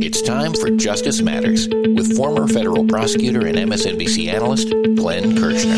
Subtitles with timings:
[0.00, 5.76] It's time for Justice Matters with former federal prosecutor and MSNBC analyst Glenn Kirschner.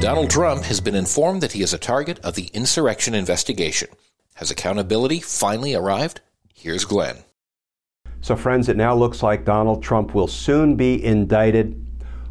[0.00, 3.88] Donald Trump has been informed that he is a target of the insurrection investigation.
[4.34, 6.20] Has accountability finally arrived?
[6.54, 7.24] Here's Glenn.
[8.20, 11.84] So, friends, it now looks like Donald Trump will soon be indicted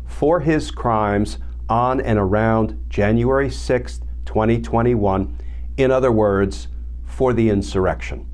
[0.05, 1.38] for his crimes
[1.70, 5.38] on and around January 6, 2021.
[5.77, 6.68] In other words,
[7.05, 8.27] for the insurrection.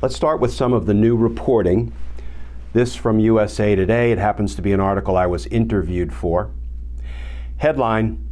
[0.00, 1.92] Let's start with some of the new reporting.
[2.72, 4.12] This from USA Today.
[4.12, 6.50] It happens to be an article I was interviewed for.
[7.56, 8.24] Headline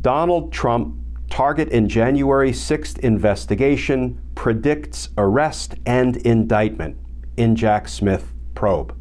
[0.00, 0.96] Donald Trump
[1.30, 6.96] target in January 6th investigation predicts arrest and indictment
[7.36, 8.96] in Jack Smith probe.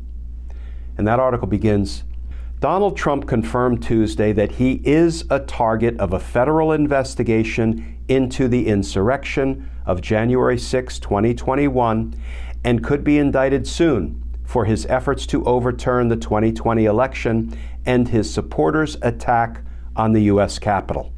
[0.97, 2.03] And that article begins
[2.64, 8.67] Donald Trump confirmed Tuesday that he is a target of a federal investigation into the
[8.67, 12.16] insurrection of January 6, 2021,
[12.64, 17.53] and could be indicted soon for his efforts to overturn the 2020 election
[17.86, 19.59] and his supporters' attack
[19.97, 20.58] on the U.S.
[20.58, 21.11] Capitol.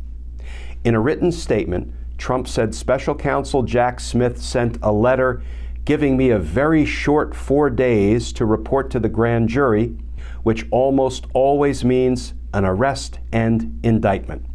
[0.84, 5.44] In a written statement, Trump said special counsel Jack Smith sent a letter
[5.84, 9.96] giving me a very short four days to report to the grand jury
[10.44, 14.46] which almost always means an arrest and indictment.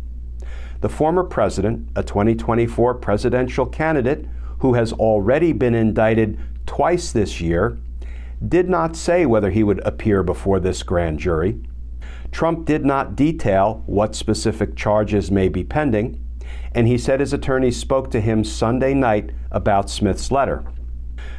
[0.81, 4.27] The former president, a 2024 presidential candidate
[4.61, 7.79] who has already been indicted twice this year,
[8.47, 11.61] did not say whether he would appear before this grand jury.
[12.33, 16.25] Trump did not detail what specific charges may be pending,
[16.75, 20.65] and he said his attorneys spoke to him Sunday night about Smith's letter.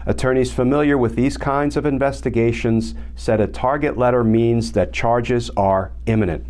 [0.05, 5.91] Attorneys familiar with these kinds of investigations said a target letter means that charges are
[6.05, 6.45] imminent.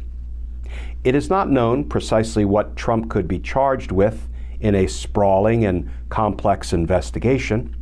[1.04, 5.90] It is not known precisely what Trump could be charged with in a sprawling and
[6.10, 7.76] complex investigation.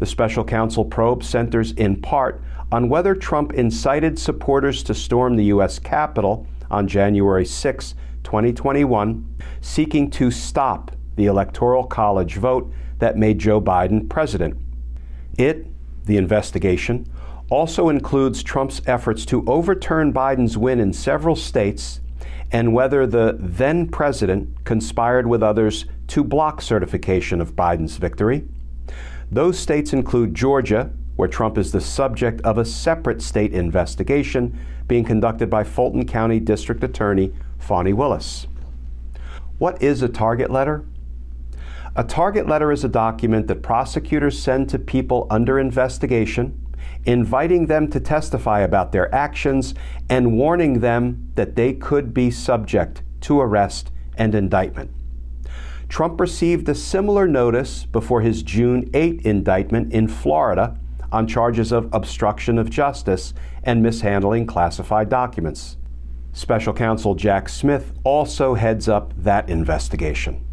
[0.00, 2.42] The special counsel probe centers in part
[2.72, 5.78] on whether Trump incited supporters to storm the U.S.
[5.78, 13.60] Capitol on January 6, 2021, seeking to stop the Electoral College vote that made Joe
[13.60, 14.56] Biden president.
[15.38, 15.66] It,
[16.04, 17.10] the investigation,
[17.50, 22.00] also includes Trump's efforts to overturn Biden's win in several states
[22.52, 28.44] and whether the then president conspired with others to block certification of Biden's victory.
[29.30, 34.58] Those states include Georgia, where Trump is the subject of a separate state investigation
[34.88, 38.46] being conducted by Fulton County District Attorney Fani Willis.
[39.58, 40.84] What is a target letter?
[41.96, 46.56] A target letter is a document that prosecutors send to people under investigation,
[47.04, 49.74] inviting them to testify about their actions
[50.08, 54.92] and warning them that they could be subject to arrest and indictment.
[55.88, 60.78] Trump received a similar notice before his June 8 indictment in Florida
[61.10, 63.34] on charges of obstruction of justice
[63.64, 65.76] and mishandling classified documents.
[66.32, 70.46] Special counsel Jack Smith also heads up that investigation.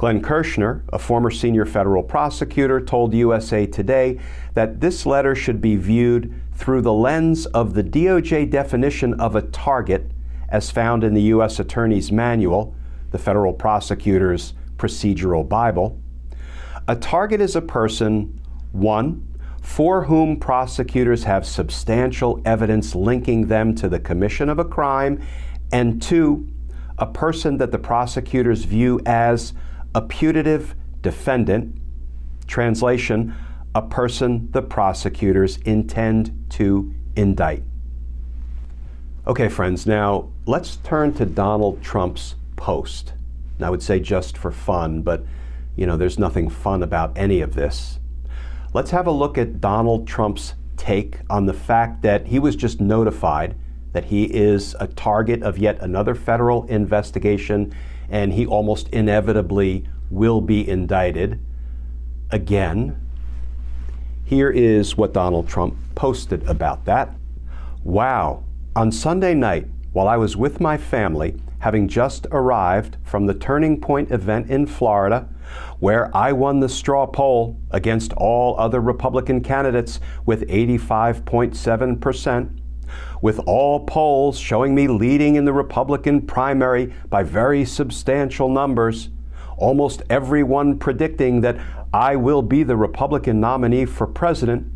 [0.00, 4.18] Glenn Kirschner, a former senior federal prosecutor, told USA Today
[4.54, 9.42] that this letter should be viewed through the lens of the DOJ definition of a
[9.42, 10.10] target
[10.48, 11.60] as found in the U.S.
[11.60, 12.74] Attorney's Manual,
[13.10, 16.00] the federal prosecutor's procedural Bible.
[16.88, 18.40] A target is a person,
[18.72, 19.28] one,
[19.60, 25.22] for whom prosecutors have substantial evidence linking them to the commission of a crime,
[25.72, 26.48] and two,
[26.96, 29.52] a person that the prosecutors view as
[29.94, 31.76] a putative defendant,
[32.46, 33.34] translation,
[33.74, 37.62] a person the prosecutors intend to indict.
[39.26, 43.12] Okay, friends, now let's turn to Donald Trump's post.
[43.60, 45.24] I would say just for fun, but
[45.76, 47.98] you know, there's nothing fun about any of this.
[48.72, 52.80] Let's have a look at Donald Trump's take on the fact that he was just
[52.80, 53.54] notified
[53.92, 57.74] that he is a target of yet another federal investigation
[58.10, 61.40] and he almost inevitably will be indicted
[62.30, 63.00] again.
[64.24, 67.14] Here is what Donald Trump posted about that.
[67.82, 68.44] Wow,
[68.76, 73.80] On Sunday night, while I was with my family, having just arrived from the Turning
[73.80, 75.28] Point event in Florida,
[75.80, 82.59] where I won the straw poll against all other Republican candidates with 85.7%,
[83.22, 89.08] with all polls showing me leading in the Republican primary by very substantial numbers,
[89.56, 91.58] almost everyone predicting that
[91.92, 94.66] I will be the Republican nominee for president,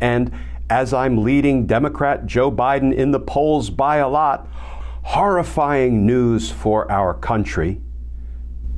[0.00, 0.32] and
[0.70, 4.48] as I'm leading Democrat Joe Biden in the polls by a lot,
[5.02, 7.80] horrifying news for our country.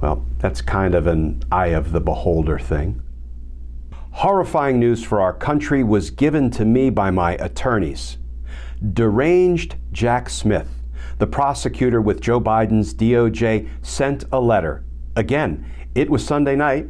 [0.00, 3.02] Well, that's kind of an eye of the beholder thing.
[4.10, 8.18] Horrifying news for our country was given to me by my attorneys.
[8.92, 10.68] Deranged Jack Smith,
[11.18, 14.84] the prosecutor with Joe Biden's DOJ, sent a letter.
[15.14, 15.64] Again,
[15.94, 16.86] it was Sunday night,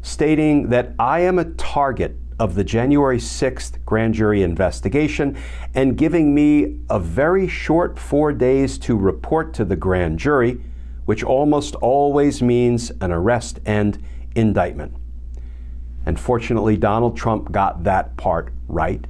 [0.00, 5.36] stating that I am a target of the January 6th grand jury investigation
[5.74, 10.62] and giving me a very short four days to report to the grand jury,
[11.04, 14.02] which almost always means an arrest and
[14.36, 14.94] indictment.
[16.06, 19.04] And fortunately, Donald Trump got that part right.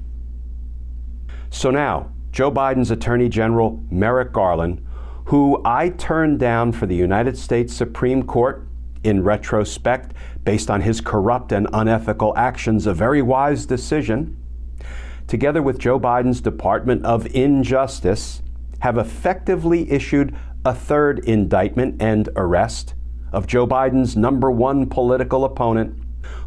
[1.51, 4.85] So now, Joe Biden's Attorney General Merrick Garland,
[5.27, 8.67] who I turned down for the United States Supreme Court
[9.03, 10.13] in retrospect,
[10.45, 14.37] based on his corrupt and unethical actions, a very wise decision,
[15.27, 18.43] together with Joe Biden's Department of Injustice,
[18.81, 22.95] have effectively issued a third indictment and arrest
[23.33, 25.99] of Joe Biden's number one political opponent,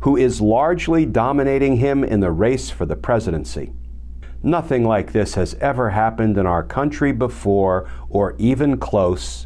[0.02, 3.72] who is largely dominating him in the race for the presidency.
[4.44, 9.46] Nothing like this has ever happened in our country before, or even close.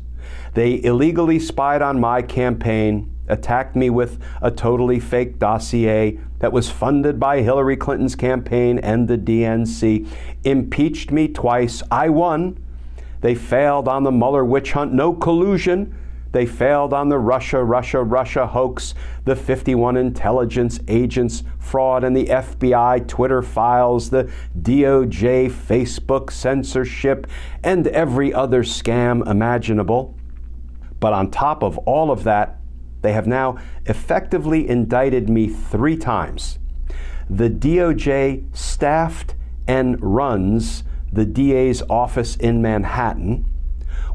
[0.53, 6.69] They illegally spied on my campaign, attacked me with a totally fake dossier that was
[6.69, 10.07] funded by Hillary Clinton's campaign and the DNC,
[10.45, 11.83] impeached me twice.
[11.91, 12.57] I won.
[13.19, 15.93] They failed on the Mueller witch hunt, no collusion.
[16.35, 18.93] They failed on the Russia, Russia, Russia hoax,
[19.23, 24.29] the 51 intelligence agents fraud, and the FBI Twitter files, the
[24.59, 27.25] DOJ Facebook censorship,
[27.63, 30.13] and every other scam imaginable.
[30.99, 32.59] But on top of all of that,
[33.01, 36.59] they have now effectively indicted me three times.
[37.29, 39.35] The DOJ staffed
[39.69, 40.83] and runs
[41.13, 43.45] the DA's office in Manhattan,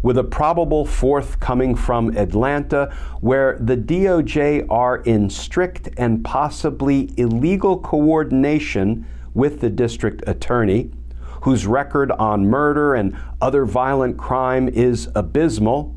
[0.03, 7.13] with a probable fourth coming from Atlanta, where the DOJ are in strict and possibly
[7.17, 10.91] illegal coordination with the district attorney,
[11.43, 15.97] whose record on murder and other violent crime is abysmal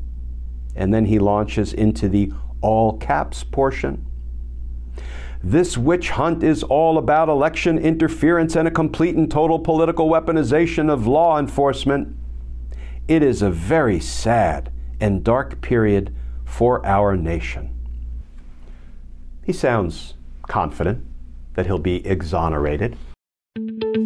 [0.74, 4.04] and then he launches into the all caps portion.
[5.42, 10.90] This witch hunt is all about election interference and a complete and total political weaponization
[10.90, 12.16] of law enforcement.
[13.06, 16.14] It is a very sad and dark period
[16.44, 17.74] for our nation.
[19.44, 20.14] He sounds
[20.48, 21.04] confident
[21.52, 22.96] that he'll be exonerated.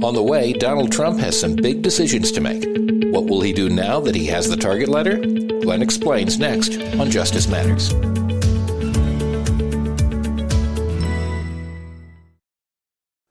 [0.02, 2.64] On the way, Donald Trump has some big decisions to make.
[3.12, 5.18] What will he do now that he has the target letter?
[5.18, 7.94] Glenn explains next on Justice Matters.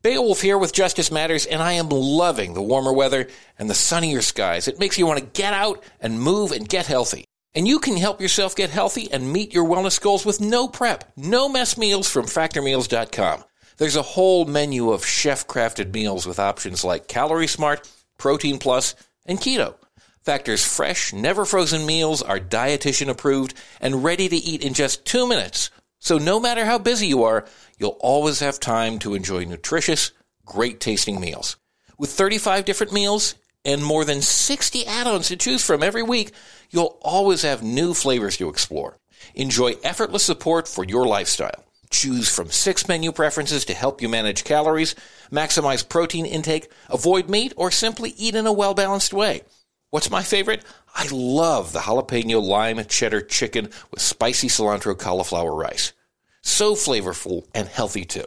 [0.07, 3.27] Beowulf here with Justice Matters, and I am loving the warmer weather
[3.59, 4.69] and the sunnier skies.
[4.69, 7.25] It makes you want to get out and move and get healthy.
[7.53, 11.03] And you can help yourself get healthy and meet your wellness goals with no prep,
[11.17, 13.43] no mess meals from factormeals.com.
[13.75, 17.85] There's a whole menu of chef crafted meals with options like Calorie Smart,
[18.17, 18.95] Protein Plus,
[19.25, 19.75] and Keto.
[20.23, 25.27] Factor's fresh, never frozen meals are dietitian approved and ready to eat in just two
[25.27, 25.69] minutes.
[25.99, 27.45] So no matter how busy you are,
[27.77, 30.11] you'll always have time to enjoy nutritious,
[30.45, 31.57] great tasting meals.
[31.97, 33.35] With 35 different meals
[33.65, 36.31] and more than 60 add-ons to choose from every week,
[36.69, 38.97] you'll always have new flavors to explore.
[39.35, 41.63] Enjoy effortless support for your lifestyle.
[41.89, 44.93] Choose from six menu preferences to help you manage calories,
[45.31, 49.41] maximize protein intake, avoid meat, or simply eat in a well-balanced way.
[49.89, 50.65] What's my favorite?
[50.99, 55.93] I love the jalapeno lime cheddar chicken with spicy cilantro cauliflower rice.
[56.41, 58.25] So flavorful and healthy too.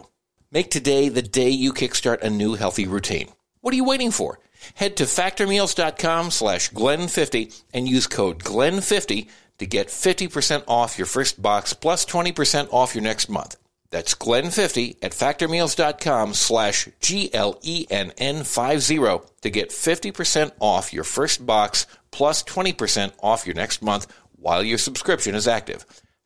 [0.53, 3.31] Make today the day you kickstart a new healthy routine.
[3.61, 4.39] What are you waiting for?
[4.75, 11.43] Head to factormeals.com slash Glenn50 and use code GLENN50 to get 50% off your first
[11.43, 13.57] box plus 20% off your next month.
[13.91, 23.13] That's Glenn50 at factormeals.com slash G-L-E-N-N-50 to get 50% off your first box plus 20%
[23.23, 24.07] off your next month
[24.37, 25.85] while your subscription is active.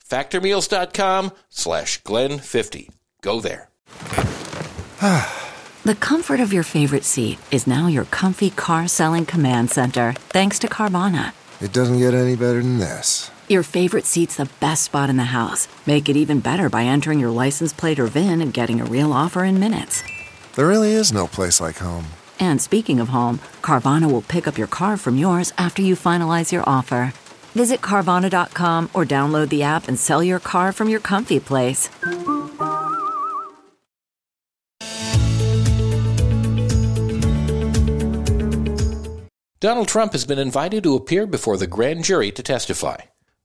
[0.08, 2.90] Factormeals.com slash Glenn50.
[3.22, 3.70] Go there.
[5.84, 10.58] The comfort of your favorite seat is now your comfy car selling command center, thanks
[10.60, 11.34] to Carvana.
[11.60, 13.30] It doesn't get any better than this.
[13.48, 15.68] Your favorite seat's the best spot in the house.
[15.86, 19.12] Make it even better by entering your license plate or VIN and getting a real
[19.12, 20.02] offer in minutes.
[20.54, 22.06] There really is no place like home.
[22.40, 26.52] And speaking of home, Carvana will pick up your car from yours after you finalize
[26.52, 27.12] your offer.
[27.54, 31.90] Visit Carvana.com or download the app and sell your car from your comfy place.
[39.60, 42.96] Donald Trump has been invited to appear before the grand jury to testify.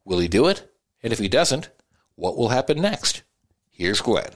[0.10, 0.68] Will he do it?
[1.04, 1.70] And if he doesn't,
[2.16, 3.22] what will happen next?
[3.70, 4.32] Here's Glenn.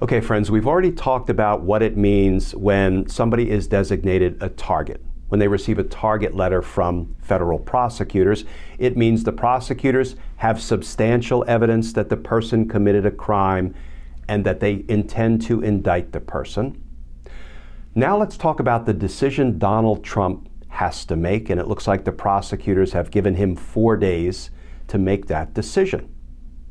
[0.00, 5.04] Okay, friends, we've already talked about what it means when somebody is designated a target.
[5.30, 8.44] When they receive a target letter from federal prosecutors,
[8.78, 13.74] it means the prosecutors have substantial evidence that the person committed a crime
[14.28, 16.80] and that they intend to indict the person.
[17.96, 20.48] Now let's talk about the decision Donald Trump
[20.82, 24.50] has to make, and it looks like the prosecutors have given him four days
[24.88, 26.12] to make that decision.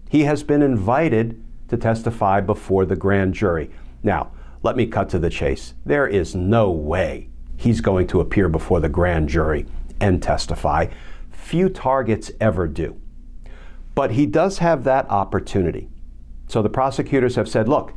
[0.09, 3.71] He has been invited to testify before the grand jury.
[4.03, 5.75] Now, let me cut to the chase.
[5.85, 9.65] There is no way he's going to appear before the grand jury
[10.01, 10.87] and testify.
[11.29, 12.99] Few targets ever do.
[13.95, 15.87] But he does have that opportunity.
[16.47, 17.93] So the prosecutors have said, look,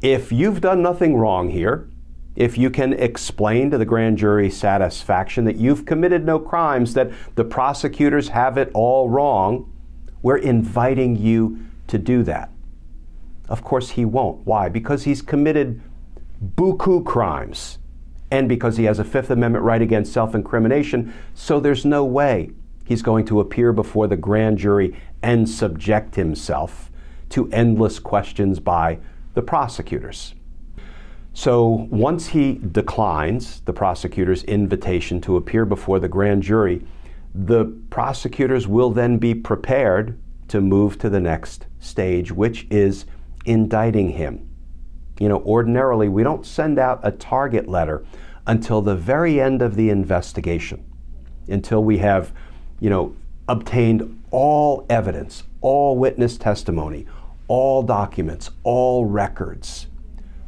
[0.00, 1.90] if you've done nothing wrong here,
[2.34, 7.10] if you can explain to the grand jury satisfaction that you've committed no crimes, that
[7.34, 9.70] the prosecutors have it all wrong,
[10.22, 12.50] we're inviting you to do that.
[13.48, 14.46] Of course, he won't.
[14.46, 14.68] Why?
[14.68, 15.82] Because he's committed
[16.56, 17.78] buku crimes
[18.30, 22.50] and because he has a Fifth Amendment right against self incrimination, so there's no way
[22.84, 26.90] he's going to appear before the grand jury and subject himself
[27.28, 28.98] to endless questions by
[29.34, 30.34] the prosecutors.
[31.34, 36.86] So once he declines the prosecutor's invitation to appear before the grand jury,
[37.34, 43.06] the prosecutors will then be prepared to move to the next stage, which is
[43.46, 44.46] indicting him.
[45.18, 48.04] You know, ordinarily we don't send out a target letter
[48.46, 50.84] until the very end of the investigation,
[51.48, 52.32] until we have,
[52.80, 53.16] you know,
[53.48, 57.06] obtained all evidence, all witness testimony,
[57.48, 59.86] all documents, all records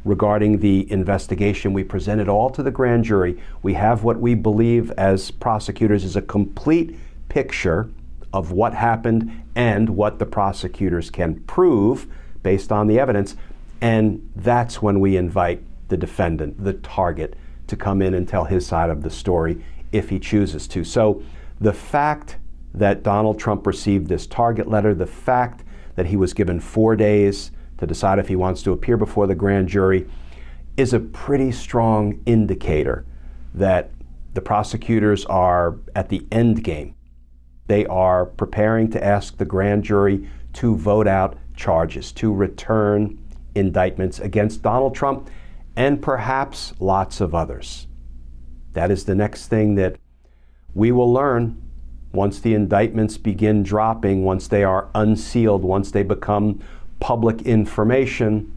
[0.05, 1.73] regarding the investigation.
[1.73, 3.41] We present it all to the grand jury.
[3.63, 6.97] We have what we believe as prosecutors is a complete
[7.27, 7.89] picture
[8.31, 12.07] of what happened and what the prosecutors can prove
[12.43, 13.35] based on the evidence.
[13.81, 17.35] And that's when we invite the defendant, the target,
[17.67, 20.83] to come in and tell his side of the story if he chooses to.
[20.83, 21.23] So
[21.59, 22.37] the fact
[22.73, 25.63] that Donald Trump received this target letter, the fact
[25.95, 29.35] that he was given four days to decide if he wants to appear before the
[29.35, 30.07] grand jury
[30.77, 33.05] is a pretty strong indicator
[33.53, 33.91] that
[34.33, 36.95] the prosecutors are at the end game.
[37.67, 43.17] They are preparing to ask the grand jury to vote out charges, to return
[43.55, 45.29] indictments against Donald Trump
[45.75, 47.87] and perhaps lots of others.
[48.73, 49.97] That is the next thing that
[50.73, 51.61] we will learn
[52.11, 56.61] once the indictments begin dropping, once they are unsealed, once they become
[56.99, 58.51] public information,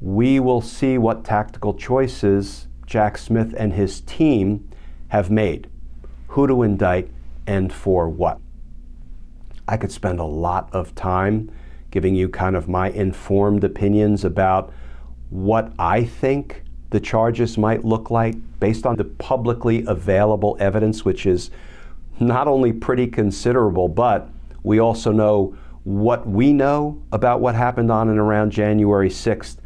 [0.00, 4.68] we will see what tactical choices Jack Smith and his team
[5.08, 5.68] have made.
[6.28, 7.10] Who to indict
[7.46, 8.38] and for what.
[9.68, 11.50] I could spend a lot of time
[11.90, 14.72] giving you kind of my informed opinions about
[15.30, 21.26] what I think the charges might look like based on the publicly available evidence, which
[21.26, 21.50] is
[22.18, 24.28] not only pretty considerable, but
[24.62, 29.56] we also know what we know about what happened on and around January 6th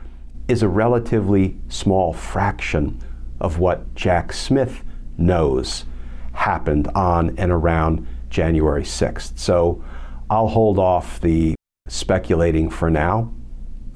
[0.46, 3.00] is a relatively small fraction
[3.40, 4.82] of what Jack Smith
[5.18, 5.84] knows
[6.32, 9.38] happened on and around January 6th.
[9.38, 9.82] So
[10.30, 11.54] I'll hold off the
[11.88, 13.32] speculating for now,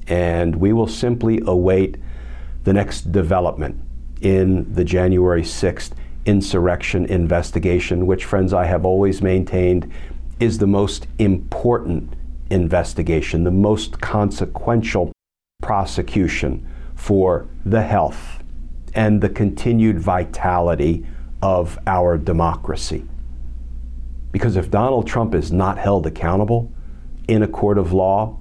[0.07, 1.97] and we will simply await
[2.63, 3.79] the next development
[4.21, 5.91] in the January 6th
[6.25, 9.91] insurrection investigation, which, friends, I have always maintained
[10.39, 12.13] is the most important
[12.49, 15.11] investigation, the most consequential
[15.61, 18.43] prosecution for the health
[18.93, 21.05] and the continued vitality
[21.41, 23.05] of our democracy.
[24.31, 26.71] Because if Donald Trump is not held accountable
[27.27, 28.37] in a court of law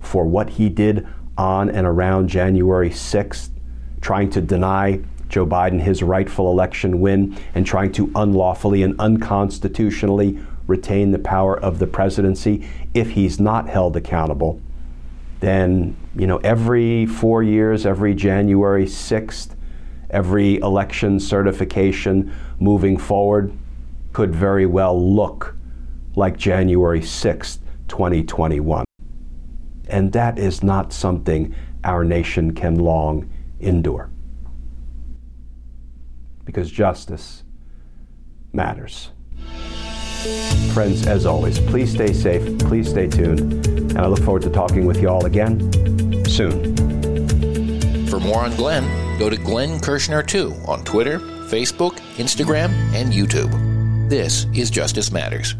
[0.00, 1.06] for what he did
[1.38, 3.50] on and around January 6th,
[4.00, 10.38] trying to deny Joe Biden his rightful election win and trying to unlawfully and unconstitutionally
[10.72, 14.60] retain the power of the presidency if he's not held accountable,
[15.40, 19.54] then, you know, every four years, every January 6th,
[20.10, 23.52] every election certification moving forward
[24.12, 25.54] could very well look
[26.14, 28.84] like January 6th, 2021.
[29.88, 34.10] And that is not something our nation can long endure.
[36.44, 37.44] Because justice
[38.52, 39.10] matters.
[40.72, 44.86] Friends, as always, please stay safe, please stay tuned, and I look forward to talking
[44.86, 45.58] with you all again
[46.26, 46.76] soon.
[48.06, 53.50] For more on Glenn, go to Glenn Kirschner2 on Twitter, Facebook, Instagram, and YouTube.
[54.08, 55.56] This is Justice Matters.